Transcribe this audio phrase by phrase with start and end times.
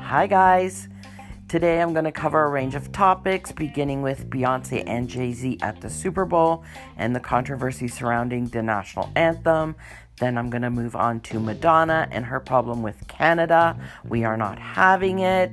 [0.00, 0.88] Hi, guys.
[1.48, 5.58] Today I'm going to cover a range of topics, beginning with Beyonce and Jay Z
[5.60, 6.64] at the Super Bowl
[6.96, 9.76] and the controversy surrounding the national anthem.
[10.18, 13.78] Then I'm going to move on to Madonna and her problem with Canada.
[14.02, 15.52] We are not having it.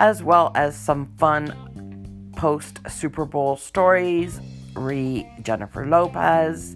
[0.00, 4.40] As well as some fun post Super Bowl stories,
[4.74, 6.74] re Jennifer Lopez.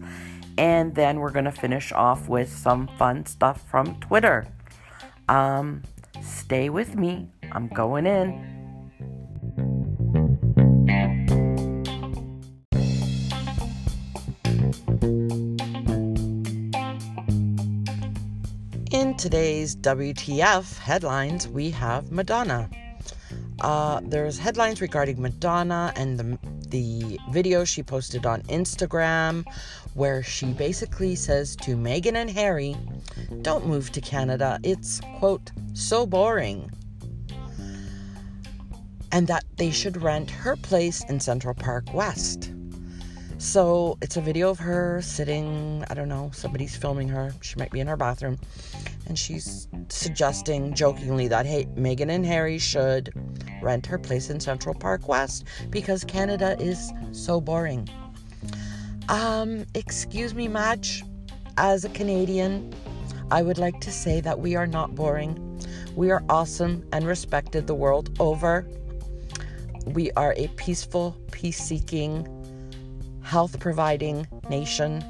[0.61, 4.46] And then we're going to finish off with some fun stuff from Twitter.
[5.27, 5.83] Um,
[6.20, 7.30] stay with me.
[7.50, 8.60] I'm going in.
[18.92, 22.69] In today's WTF headlines, we have Madonna.
[23.62, 26.38] Uh, there's headlines regarding Madonna and the
[26.70, 29.45] the video she posted on Instagram
[29.95, 32.77] where she basically says to Meghan and Harry,
[33.42, 34.58] "Don't move to Canada.
[34.62, 36.70] It's quote so boring."
[39.12, 42.53] And that they should rent her place in Central Park West.
[43.41, 47.33] So it's a video of her sitting, I don't know, somebody's filming her.
[47.41, 48.38] She might be in her bathroom.
[49.06, 53.14] And she's suggesting jokingly that, hey, Meghan and Harry should
[53.62, 57.88] rent her place in Central Park West because Canada is so boring.
[59.08, 61.02] Um, excuse me, Madge.
[61.56, 62.75] As a Canadian,
[63.30, 65.62] I would like to say that we are not boring.
[65.97, 68.69] We are awesome and respected the world over.
[69.86, 72.36] We are a peaceful, peace seeking,
[73.31, 75.05] health providing nation.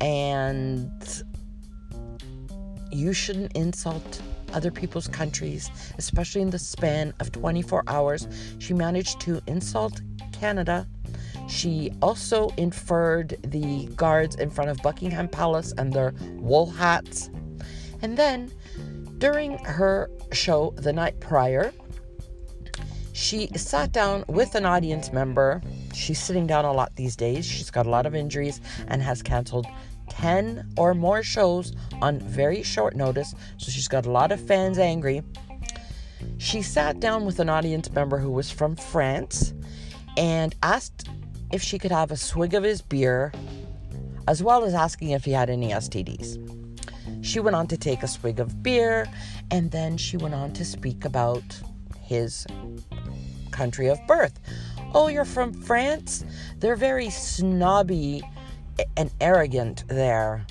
[0.00, 1.24] And
[2.90, 4.20] you shouldn't insult
[4.52, 8.26] other people's countries, especially in the span of 24 hours.
[8.58, 10.00] She managed to insult
[10.32, 10.88] Canada.
[11.48, 17.30] She also inferred the guards in front of Buckingham Palace and their wool hats.
[18.02, 18.50] And then,
[19.18, 21.72] during her show the night prior,
[23.12, 25.62] she sat down with an audience member.
[25.96, 27.46] She's sitting down a lot these days.
[27.46, 29.66] She's got a lot of injuries and has canceled
[30.10, 33.34] 10 or more shows on very short notice.
[33.56, 35.22] So she's got a lot of fans angry.
[36.36, 39.54] She sat down with an audience member who was from France
[40.18, 41.08] and asked
[41.50, 43.32] if she could have a swig of his beer,
[44.28, 47.24] as well as asking if he had any STDs.
[47.24, 49.06] She went on to take a swig of beer
[49.50, 51.42] and then she went on to speak about
[52.02, 52.46] his
[53.50, 54.38] country of birth.
[54.98, 56.24] Oh, you're from France?
[56.58, 58.22] They're very snobby
[58.96, 60.46] and arrogant there.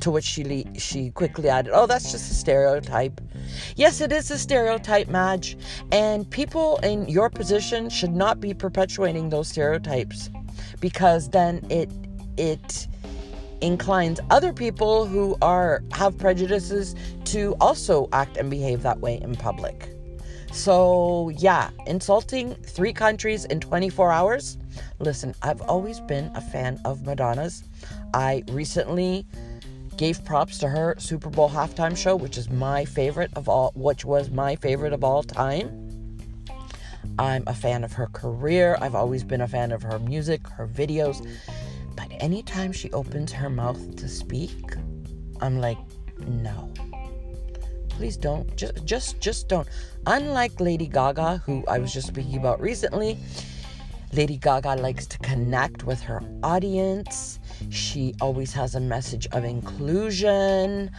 [0.00, 3.22] To which she she quickly added, "Oh, that's just a stereotype."
[3.76, 5.56] Yes, it is a stereotype, Madge,
[5.90, 10.28] and people in your position should not be perpetuating those stereotypes
[10.80, 11.90] because then it
[12.36, 12.88] it
[13.62, 19.34] inclines other people who are have prejudices to also act and behave that way in
[19.34, 19.93] public.
[20.54, 24.56] So, yeah, insulting three countries in 24 hours.
[25.00, 27.64] Listen, I've always been a fan of Madonna's.
[28.14, 29.26] I recently
[29.96, 34.04] gave props to her Super Bowl halftime show, which is my favorite of all, which
[34.04, 36.16] was my favorite of all time.
[37.18, 38.78] I'm a fan of her career.
[38.80, 41.28] I've always been a fan of her music, her videos.
[41.96, 44.76] But anytime she opens her mouth to speak,
[45.40, 45.78] I'm like,
[46.28, 46.72] no.
[47.96, 48.54] Please don't.
[48.56, 49.68] Just just just don't.
[50.06, 53.18] Unlike Lady Gaga, who I was just speaking about recently,
[54.12, 57.38] Lady Gaga likes to connect with her audience.
[57.70, 60.90] She always has a message of inclusion.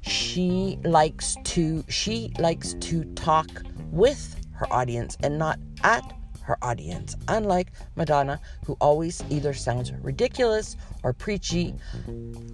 [0.00, 3.48] She likes to she likes to talk
[3.90, 6.02] with her audience and not at
[6.42, 11.74] her audience, unlike Madonna, who always either sounds ridiculous or preachy,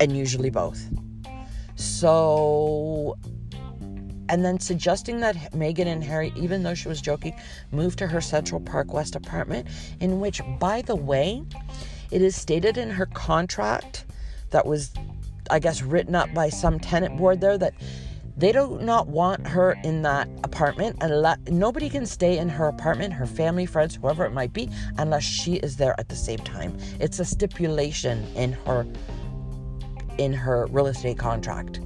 [0.00, 0.82] and usually both.
[1.76, 3.16] So
[4.28, 7.34] and then suggesting that Meghan and Harry, even though she was joking,
[7.72, 9.68] move to her Central Park West apartment,
[10.00, 11.42] in which, by the way,
[12.10, 14.04] it is stated in her contract
[14.50, 14.92] that was,
[15.50, 17.74] I guess, written up by some tenant board there that
[18.36, 21.00] they do not want her in that apartment
[21.48, 24.68] nobody can stay in her apartment, her family, friends, whoever it might be,
[24.98, 26.76] unless she is there at the same time.
[26.98, 28.86] It's a stipulation in her
[30.18, 31.80] in her real estate contract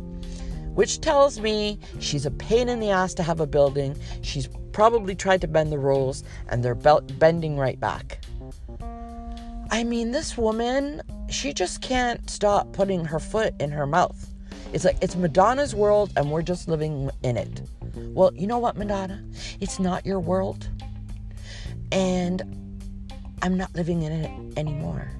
[0.79, 3.97] which tells me she's a pain in the ass to have a building.
[4.23, 8.21] She's probably tried to bend the rules and they're bending right back.
[9.73, 14.31] I mean, this woman, she just can't stop putting her foot in her mouth.
[14.73, 17.61] It's like it's Madonna's world and we're just living in it.
[17.97, 19.21] Well, you know what, Madonna?
[19.61, 20.69] It's not your world.
[21.91, 22.41] And
[23.43, 25.11] I'm not living in it anymore.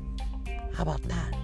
[0.73, 1.35] How about that?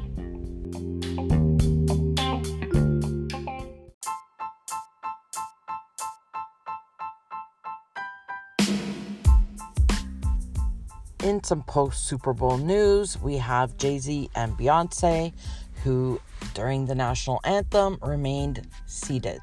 [11.24, 15.32] In some post Super Bowl news, we have Jay Z and Beyonce,
[15.82, 16.20] who
[16.52, 19.40] during the national anthem remained seated.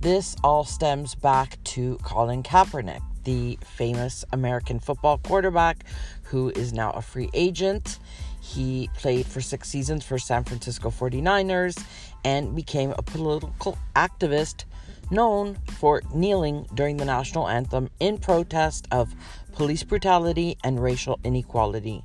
[0.00, 5.84] This all stems back to Colin Kaepernick, the famous American football quarterback
[6.22, 7.98] who is now a free agent.
[8.40, 11.82] He played for six seasons for San Francisco 49ers
[12.24, 14.64] and became a political activist
[15.10, 19.14] known for kneeling during the national anthem in protest of
[19.54, 22.02] police brutality and racial inequality.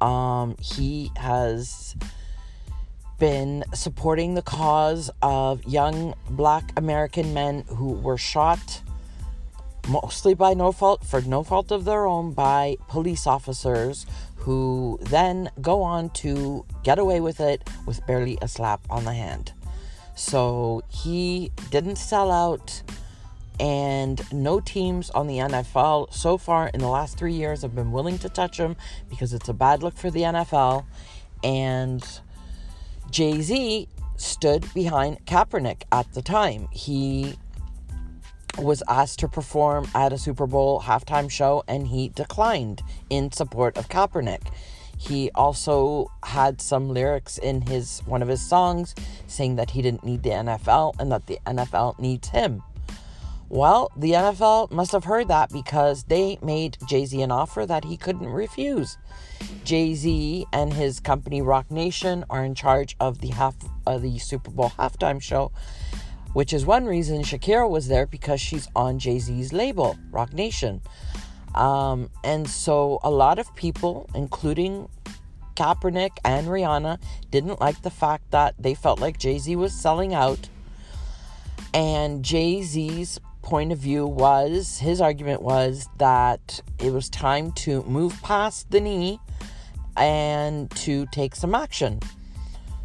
[0.00, 1.96] Um, he has
[3.18, 8.82] been supporting the cause of young black American men who were shot
[9.88, 14.06] mostly by no fault for no fault of their own by police officers
[14.36, 19.12] who then go on to get away with it with barely a slap on the
[19.12, 19.52] hand.
[20.16, 22.82] So he didn't sell out,
[23.60, 27.92] and no teams on the NFL so far in the last three years have been
[27.92, 28.76] willing to touch him
[29.08, 30.84] because it's a bad look for the NFL.
[31.42, 32.04] And
[33.10, 36.68] Jay Z stood behind Kaepernick at the time.
[36.72, 37.36] He
[38.58, 43.76] was asked to perform at a Super Bowl halftime show and he declined in support
[43.76, 44.42] of Kaepernick.
[44.96, 48.94] He also had some lyrics in his one of his songs
[49.26, 52.62] saying that he didn't need the NFL and that the NFL needs him.
[53.54, 57.96] Well, the NFL must have heard that because they made Jay-Z an offer that he
[57.96, 58.98] couldn't refuse.
[59.62, 63.54] Jay-Z and his company Roc Nation are in charge of the half
[63.86, 65.52] of the Super Bowl halftime show,
[66.32, 70.80] which is one reason Shakira was there because she's on Jay-Z's label, Roc Nation.
[71.54, 74.88] Um, and so a lot of people, including
[75.54, 80.12] Kaepernick and Rihanna, didn't like the fact that they felt like Jay Z was selling
[80.12, 80.48] out.
[81.72, 87.82] And Jay Z's point of view was his argument was that it was time to
[87.84, 89.20] move past the knee
[89.96, 92.00] and to take some action.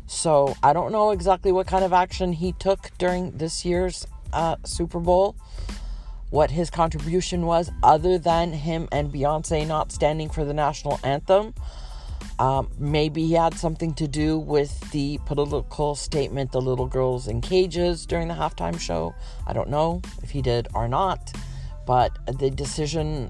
[0.06, 4.58] So I don't know exactly what kind of action he took during this year's uh,
[4.64, 5.36] Super Bowl
[6.30, 11.54] what his contribution was, other than him and Beyonce not standing for the national anthem.
[12.40, 17.42] Um, maybe he had something to do with the political statement, the little girls in
[17.42, 19.14] cages during the halftime show.
[19.46, 21.34] I don't know if he did or not,
[21.86, 23.30] but the decision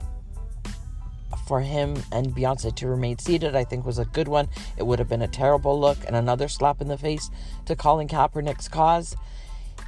[1.48, 4.48] for him and Beyonce to remain seated, I think, was a good one.
[4.78, 7.32] It would have been a terrible look and another slap in the face
[7.66, 9.16] to Colin Kaepernick's cause.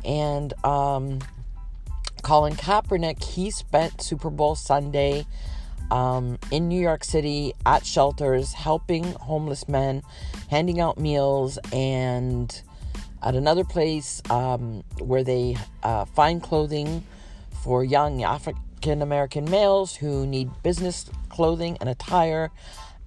[0.04, 1.20] And um,
[2.24, 5.28] Colin Kaepernick, he spent Super Bowl Sunday
[5.90, 10.04] um, in New York City at shelters, helping homeless men,
[10.50, 12.62] handing out meals, and
[13.24, 17.04] at another place um, where they uh, find clothing
[17.64, 22.52] for young African American males who need business clothing and attire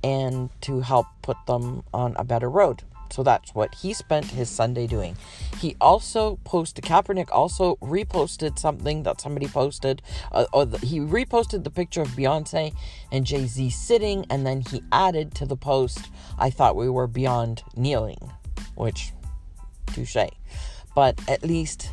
[0.02, 2.82] and to help put them on a better road.
[3.10, 5.16] So that's what he spent his Sunday doing.
[5.58, 10.02] He also posted, Kaepernick also reposted something that somebody posted.
[10.32, 12.74] Uh, or the, he reposted the picture of Beyonce
[13.12, 17.06] and Jay Z sitting, and then he added to the post, I thought we were
[17.06, 18.32] beyond kneeling,
[18.74, 19.12] which,
[19.86, 20.16] touche.
[20.94, 21.90] But at least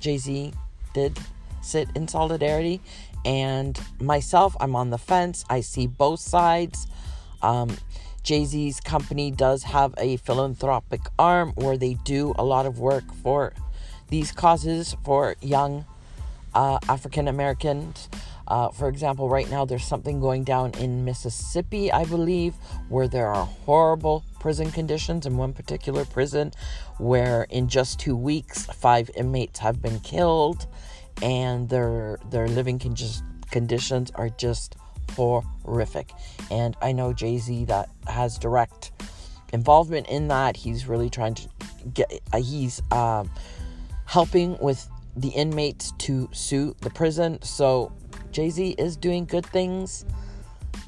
[0.00, 0.52] Jay Z
[0.92, 1.18] did
[1.62, 2.80] sit in solidarity.
[3.24, 5.44] And myself, I'm on the fence.
[5.48, 6.86] I see both sides.
[7.40, 7.76] Um,
[8.22, 13.12] Jay Z's company does have a philanthropic arm where they do a lot of work
[13.22, 13.52] for
[14.08, 15.84] these causes for young
[16.54, 18.08] uh, African Americans.
[18.46, 22.54] Uh, for example, right now there's something going down in Mississippi, I believe,
[22.88, 26.52] where there are horrible prison conditions in one particular prison
[26.98, 30.66] where in just two weeks five inmates have been killed
[31.22, 32.96] and their their living con-
[33.50, 34.76] conditions are just
[35.16, 36.12] horrific.
[36.50, 38.92] And I know Jay Z that has direct
[39.52, 40.56] involvement in that.
[40.56, 41.48] He's really trying to
[41.94, 43.30] get, uh, he's um,
[44.06, 47.40] helping with the inmates to sue the prison.
[47.42, 47.92] So
[48.30, 50.04] Jay Z is doing good things.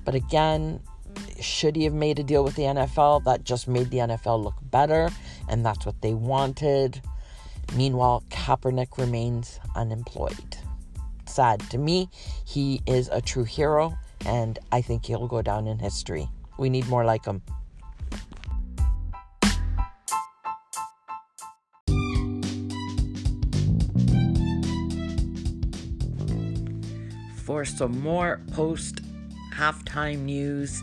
[0.05, 0.81] But again,
[1.41, 3.25] should he have made a deal with the NFL?
[3.25, 5.11] That just made the NFL look better,
[5.49, 7.01] and that's what they wanted.
[7.75, 10.57] Meanwhile, Kaepernick remains unemployed.
[11.27, 12.09] Sad to me.
[12.45, 16.29] He is a true hero and I think he'll go down in history.
[16.59, 17.43] We need more like him.
[27.45, 29.01] For some more post
[29.55, 30.83] halftime news,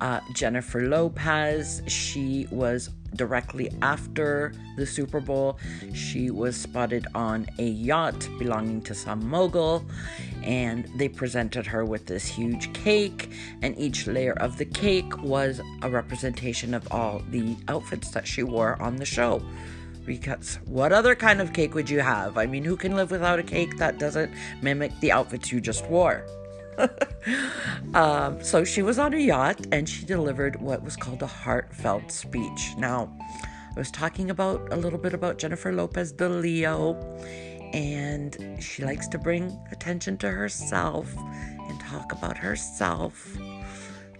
[0.00, 5.58] Uh, Jennifer Lopez, she was directly after the Super Bowl.
[5.94, 9.86] She was spotted on a yacht belonging to some mogul,
[10.42, 13.30] and they presented her with this huge cake,
[13.62, 18.42] and each layer of the cake was a representation of all the outfits that she
[18.42, 19.42] wore on the show.
[20.04, 22.38] Because what other kind of cake would you have?
[22.38, 24.30] I mean, who can live without a cake that doesn't
[24.62, 26.24] mimic the outfits you just wore?
[27.94, 32.10] um, so she was on a yacht and she delivered what was called a heartfelt
[32.10, 32.74] speech.
[32.78, 33.16] Now,
[33.76, 36.94] I was talking about a little bit about Jennifer Lopez de Leo,
[37.72, 43.36] and she likes to bring attention to herself and talk about herself.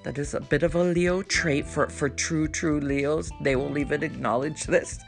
[0.07, 3.33] That is a bit of a Leo trait for, for true, true Leos.
[3.41, 5.01] They will even acknowledge this.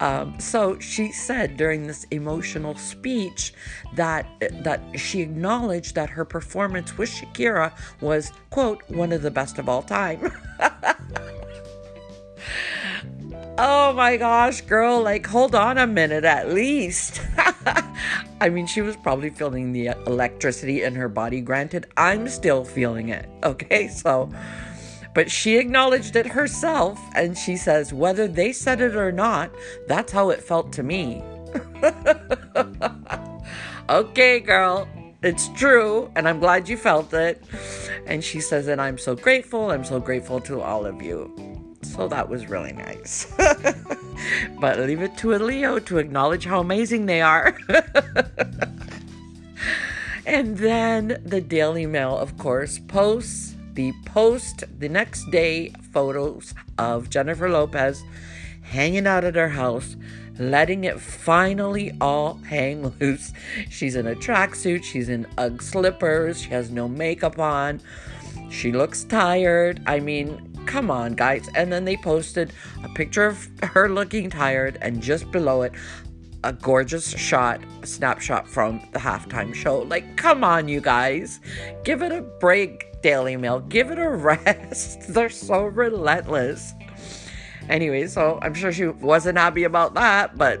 [0.00, 3.52] Um, so she said during this emotional speech
[3.96, 4.26] that
[4.64, 7.70] that she acknowledged that her performance with Shakira
[8.00, 10.32] was, quote, one of the best of all time.
[13.62, 17.20] oh my gosh, girl, like hold on a minute at least.
[18.40, 21.42] I mean, she was probably feeling the electricity in her body.
[21.42, 23.28] Granted, I'm still feeling it.
[23.42, 24.30] Okay, so,
[25.14, 29.50] but she acknowledged it herself and she says, whether they said it or not,
[29.88, 31.22] that's how it felt to me.
[33.88, 34.86] okay, girl,
[35.22, 37.42] it's true, and I'm glad you felt it.
[38.06, 39.70] And she says, and I'm so grateful.
[39.70, 41.49] I'm so grateful to all of you.
[41.94, 43.26] So that was really nice.
[44.60, 47.58] but leave it to a Leo to acknowledge how amazing they are.
[50.26, 57.10] and then the Daily Mail, of course, posts the post the next day photos of
[57.10, 58.02] Jennifer Lopez
[58.62, 59.96] hanging out at her house,
[60.38, 63.32] letting it finally all hang loose.
[63.68, 67.80] She's in a tracksuit, she's in Ugg slippers, she has no makeup on.
[68.50, 69.80] She looks tired.
[69.86, 71.48] I mean, come on, guys.
[71.54, 72.52] And then they posted
[72.84, 75.72] a picture of her looking tired, and just below it,
[76.44, 79.80] a gorgeous shot, a snapshot from the halftime show.
[79.80, 81.40] Like, come on, you guys.
[81.84, 83.60] Give it a break, Daily Mail.
[83.60, 85.12] Give it a rest.
[85.12, 86.72] They're so relentless.
[87.68, 90.60] Anyway, so I'm sure she wasn't happy about that, but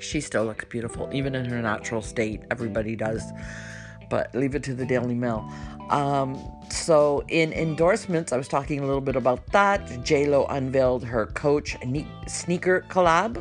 [0.00, 2.42] she still looks beautiful, even in her natural state.
[2.50, 3.22] Everybody does.
[4.08, 5.50] But leave it to the Daily Mail.
[5.90, 6.38] Um,
[6.70, 10.04] so in endorsements, I was talking a little bit about that.
[10.04, 11.76] J Lo unveiled her Coach
[12.26, 13.38] sneaker collab.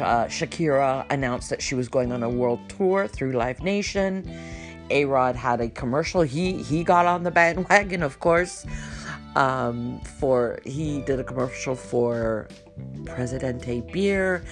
[0.00, 4.30] Uh, Shakira announced that she was going on a world tour through Live Nation.
[4.90, 6.22] A Rod had a commercial.
[6.22, 8.64] He he got on the bandwagon, of course.
[9.34, 12.48] Um, for he did a commercial for
[13.04, 14.44] Presidente beer.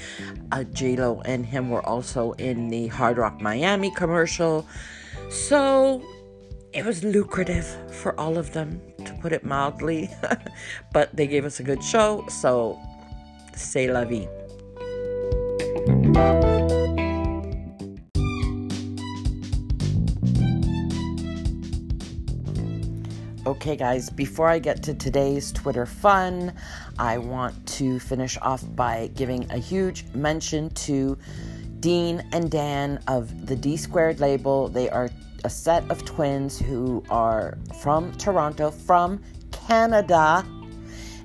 [0.52, 4.66] Uh, J Lo and him were also in the Hard Rock Miami commercial.
[5.30, 6.02] So
[6.74, 10.10] it was lucrative for all of them, to put it mildly.
[10.92, 12.78] but they gave us a good show, so
[13.54, 14.28] c'est la vie.
[23.46, 26.52] Okay, guys, before I get to today's Twitter fun,
[26.98, 31.16] I want to finish off by giving a huge mention to
[31.78, 34.68] Dean and Dan of the D Squared label.
[34.68, 35.10] They are
[35.44, 39.22] a set of twins who are from Toronto, from
[39.52, 40.44] Canada,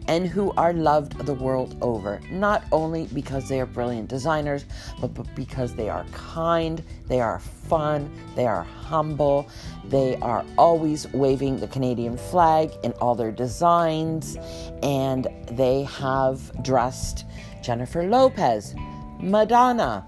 [0.08, 2.20] and who are loved the world over.
[2.32, 4.66] Not only because they are brilliant designers,
[5.00, 9.48] but, because they are kind, they are fun, they are humble,
[9.86, 14.36] they are always waving the Canadian flag in all their designs,
[14.82, 17.26] and they have dressed
[17.62, 18.74] Jennifer Lopez,
[19.20, 20.06] Madonna,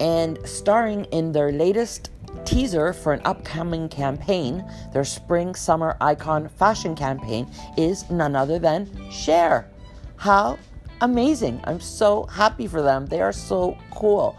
[0.00, 2.10] and starring in their latest
[2.48, 4.64] teaser for an upcoming campaign,
[4.94, 9.68] their spring summer icon fashion campaign, is none other than Cher.
[10.16, 10.58] How
[11.02, 11.60] amazing!
[11.64, 13.04] I'm so happy for them.
[13.04, 14.34] They are so cool.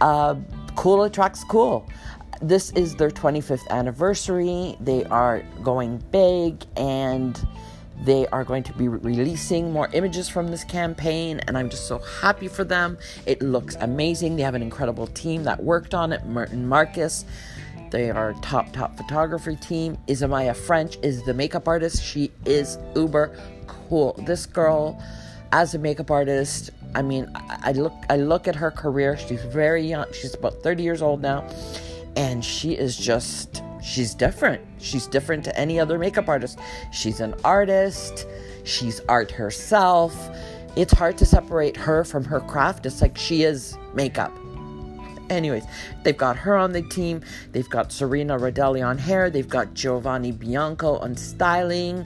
[0.00, 0.36] Uh,
[0.74, 1.86] cool attracts cool.
[2.40, 4.76] This is their 25th anniversary.
[4.80, 7.38] They are going big and
[8.02, 11.98] they are going to be releasing more images from this campaign, and I'm just so
[11.98, 12.98] happy for them.
[13.26, 14.36] It looks amazing.
[14.36, 16.26] They have an incredible team that worked on it.
[16.26, 17.24] Mert and Marcus,
[17.90, 19.96] they are top top photography team.
[20.08, 22.02] Isamaya French is the makeup artist.
[22.02, 23.36] She is uber
[23.66, 24.14] cool.
[24.26, 25.02] This girl,
[25.52, 29.16] as a makeup artist, I mean, I look I look at her career.
[29.16, 30.06] She's very young.
[30.12, 31.48] She's about 30 years old now,
[32.16, 34.62] and she is just she's different.
[34.78, 36.58] She's different to any other makeup artist.
[36.90, 38.26] She's an artist,
[38.64, 40.30] she's art herself.
[40.74, 42.84] It's hard to separate her from her craft.
[42.86, 44.36] It's like she is makeup.
[45.30, 45.64] Anyways,
[46.02, 47.22] they've got her on the team.
[47.52, 49.30] They've got Serena Radaelli on hair.
[49.30, 52.04] They've got Giovanni Bianco on styling.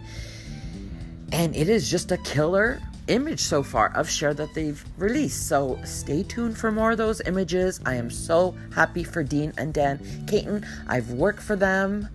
[1.33, 5.49] And it is just a killer image so far of Cher that they've released.
[5.49, 7.81] So stay tuned for more of those images.
[7.85, 10.67] I am so happy for Dean and Dan Caten.
[10.89, 12.09] I've worked for them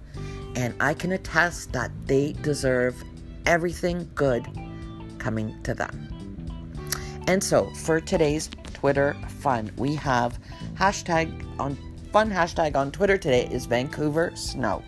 [0.55, 3.03] and I can attest that they deserve
[3.45, 4.47] everything good
[5.17, 6.07] coming to them.
[7.27, 10.37] And so for today's Twitter fun, we have
[10.75, 11.77] hashtag on
[12.11, 14.83] fun hashtag on Twitter today is Vancouver snow.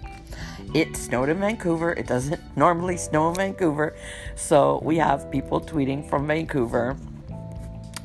[0.74, 1.94] It snowed in Vancouver.
[1.94, 3.96] It doesn't normally snow in Vancouver.
[4.36, 6.98] So we have people tweeting from Vancouver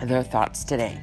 [0.03, 1.01] their thoughts today.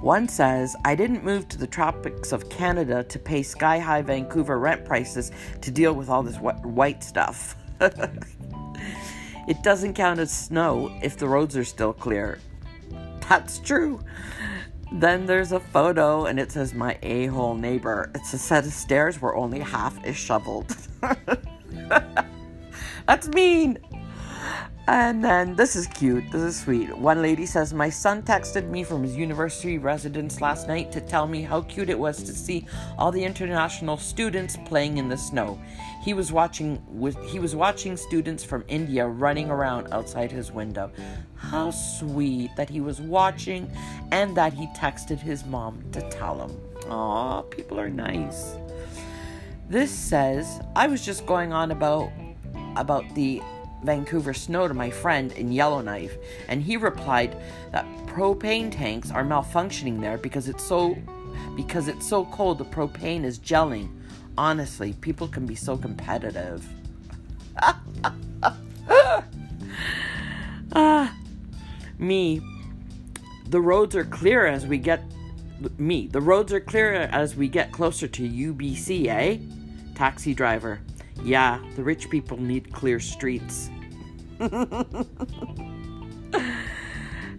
[0.00, 4.58] One says, I didn't move to the tropics of Canada to pay sky high Vancouver
[4.58, 7.56] rent prices to deal with all this white stuff.
[7.80, 12.38] it doesn't count as snow if the roads are still clear.
[13.28, 14.00] That's true.
[14.92, 18.10] Then there's a photo and it says, My a hole neighbor.
[18.14, 20.76] It's a set of stairs where only half is shoveled.
[23.06, 23.78] That's mean.
[24.88, 26.30] And then this is cute.
[26.30, 26.96] This is sweet.
[26.96, 31.26] One lady says, My son texted me from his university residence last night to tell
[31.26, 32.66] me how cute it was to see
[32.96, 35.60] all the international students playing in the snow.
[36.04, 40.92] He was watching with he was watching students from India running around outside his window.
[41.34, 43.68] How sweet that he was watching
[44.12, 46.56] and that he texted his mom to tell him.
[46.88, 48.54] Aw, people are nice.
[49.68, 52.12] This says, I was just going on about
[52.76, 53.42] about the
[53.82, 56.16] Vancouver snow to my friend in Yellowknife,
[56.48, 57.36] and he replied
[57.72, 60.96] that propane tanks are malfunctioning there because it's so
[61.54, 63.88] because it's so cold the propane is gelling.
[64.38, 66.66] Honestly, people can be so competitive.
[70.72, 71.16] ah,
[71.98, 72.42] me.
[73.48, 75.02] The roads are clear as we get
[75.78, 76.06] me.
[76.08, 79.38] The roads are clear as we get closer to UBC, eh?
[79.94, 80.80] Taxi driver.
[81.22, 83.70] Yeah, the rich people need clear streets.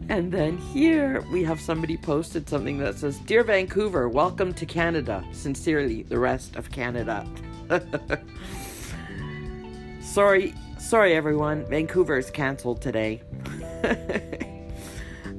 [0.10, 5.24] and then here we have somebody posted something that says Dear Vancouver, welcome to Canada.
[5.31, 7.27] Sincerely, the rest of Canada.
[10.01, 11.66] sorry, sorry everyone.
[11.66, 13.22] Vancouver is canceled today.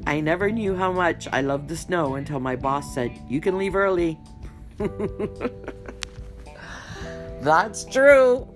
[0.07, 3.59] I never knew how much I loved the snow until my boss said, You can
[3.59, 4.19] leave early.
[7.41, 8.49] That's true.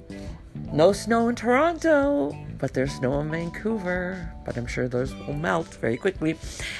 [0.73, 4.33] No snow in Toronto, but there's snow in Vancouver.
[4.45, 6.37] But I'm sure those will melt very quickly.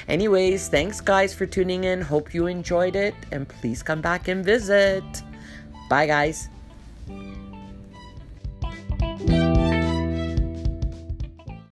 [0.07, 2.01] Anyways, thanks guys for tuning in.
[2.01, 5.03] Hope you enjoyed it, and please come back and visit.
[5.89, 6.49] Bye, guys.